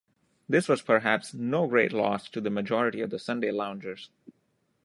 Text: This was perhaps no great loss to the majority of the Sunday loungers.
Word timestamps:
This 0.49 0.67
was 0.67 0.81
perhaps 0.81 1.31
no 1.31 1.67
great 1.67 1.93
loss 1.93 2.27
to 2.29 2.41
the 2.41 2.49
majority 2.49 3.01
of 3.01 3.11
the 3.11 3.19
Sunday 3.19 3.51
loungers. 3.51 4.09